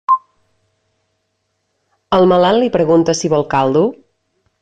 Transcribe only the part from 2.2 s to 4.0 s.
malalt li preguntes si vol caldo?